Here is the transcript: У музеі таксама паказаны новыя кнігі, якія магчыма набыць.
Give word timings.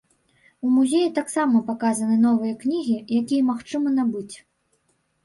У 0.67 0.69
музеі 0.77 1.09
таксама 1.17 1.61
паказаны 1.67 2.17
новыя 2.23 2.53
кнігі, 2.63 2.97
якія 3.19 3.47
магчыма 3.51 3.93
набыць. 3.99 4.35